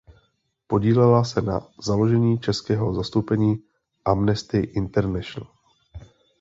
Podílela 0.67 1.23
se 1.23 1.41
na 1.41 1.61
založení 1.81 2.39
českého 2.39 2.93
zastoupení 2.93 3.63
Amnesty 4.05 4.59
International. 4.59 5.53